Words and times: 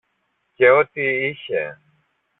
και 0.55 0.69
ό,τι 0.69 1.01
είχε 1.01 1.81